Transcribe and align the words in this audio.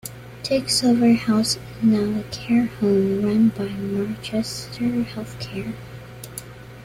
Tixover 0.41 1.15
House 1.15 1.57
is 1.57 1.59
now 1.83 2.19
a 2.19 2.23
care 2.31 2.65
home, 2.65 3.21
run 3.21 3.49
by 3.49 3.67
Barchester 3.67 5.03
Healthcare. 5.05 5.75